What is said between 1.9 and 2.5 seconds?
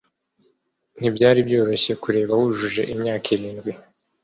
kureba